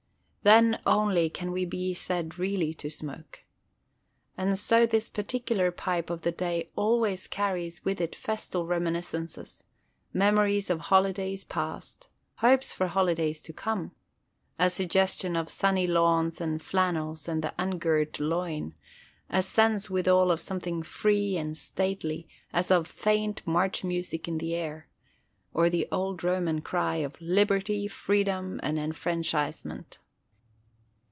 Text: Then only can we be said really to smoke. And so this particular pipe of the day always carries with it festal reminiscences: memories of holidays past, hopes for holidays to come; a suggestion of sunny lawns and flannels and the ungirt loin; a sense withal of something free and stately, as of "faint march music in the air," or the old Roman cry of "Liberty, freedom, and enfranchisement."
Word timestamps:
Then 0.43 0.79
only 0.87 1.29
can 1.29 1.51
we 1.51 1.65
be 1.65 1.93
said 1.93 2.39
really 2.39 2.73
to 2.73 2.89
smoke. 2.89 3.43
And 4.35 4.57
so 4.57 4.87
this 4.87 5.07
particular 5.07 5.69
pipe 5.69 6.09
of 6.09 6.23
the 6.23 6.31
day 6.31 6.71
always 6.75 7.27
carries 7.27 7.85
with 7.85 8.01
it 8.01 8.15
festal 8.15 8.65
reminiscences: 8.65 9.63
memories 10.13 10.71
of 10.71 10.79
holidays 10.79 11.43
past, 11.43 12.07
hopes 12.37 12.73
for 12.73 12.87
holidays 12.87 13.39
to 13.43 13.53
come; 13.53 13.91
a 14.57 14.71
suggestion 14.71 15.35
of 15.35 15.47
sunny 15.47 15.85
lawns 15.85 16.41
and 16.41 16.59
flannels 16.63 17.27
and 17.27 17.43
the 17.43 17.53
ungirt 17.59 18.19
loin; 18.19 18.73
a 19.29 19.43
sense 19.43 19.91
withal 19.91 20.31
of 20.31 20.39
something 20.39 20.81
free 20.81 21.37
and 21.37 21.55
stately, 21.55 22.27
as 22.51 22.71
of 22.71 22.87
"faint 22.87 23.45
march 23.45 23.83
music 23.83 24.27
in 24.27 24.39
the 24.39 24.55
air," 24.55 24.89
or 25.53 25.69
the 25.69 25.87
old 25.91 26.23
Roman 26.23 26.61
cry 26.61 26.95
of 26.95 27.21
"Liberty, 27.21 27.87
freedom, 27.87 28.59
and 28.63 28.79
enfranchisement." 28.79 29.99